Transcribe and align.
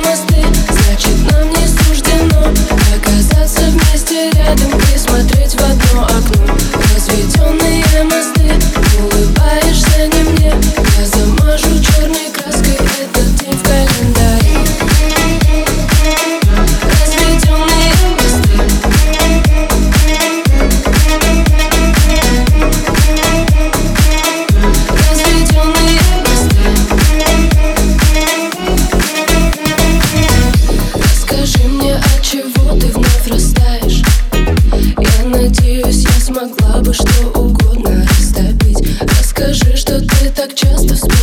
мосты 0.00 0.42
Значит, 0.70 1.32
нам 1.32 1.50
не 1.50 1.66
суждено 1.66 2.52
Оказаться 2.96 3.62
вместе 3.62 4.30
рядом 4.30 4.78
и 4.94 4.98
смотреть 4.98 5.54
в 5.54 5.60
одно 5.60 6.04
окно. 6.04 6.35
мне, 31.76 31.94
от 31.94 32.22
чего 32.22 32.78
ты 32.78 32.86
вновь 32.86 33.28
растаешь? 33.28 34.02
Я 34.32 35.24
надеюсь, 35.28 36.04
я 36.04 36.20
смогла 36.20 36.80
бы 36.80 36.92
что 36.92 37.28
угодно 37.34 38.06
растопить. 38.18 39.00
Расскажи, 39.00 39.76
что 39.76 40.00
ты 40.00 40.30
так 40.30 40.54
часто 40.54 40.94
вспоминаешь. 40.94 41.15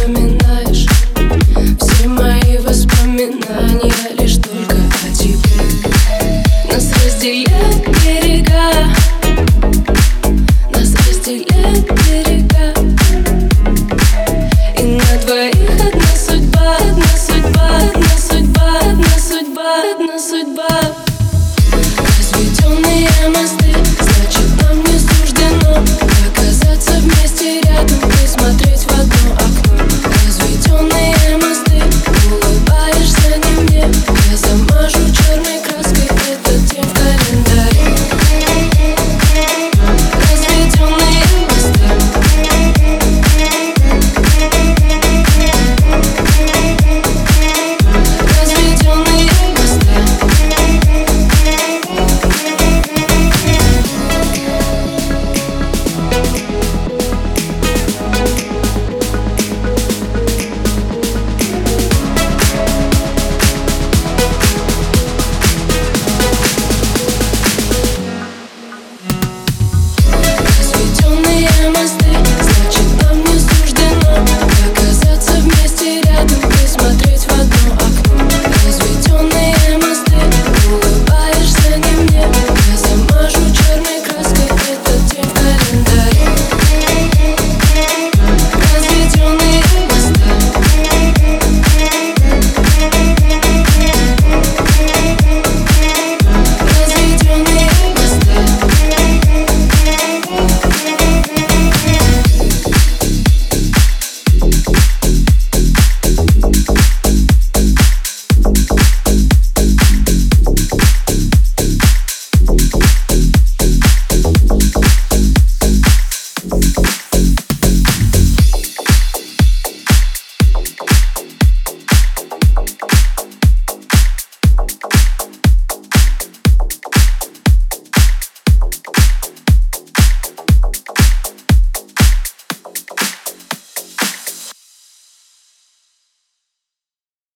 I 23.23 23.29
must 23.29 23.65
live. 23.65 23.92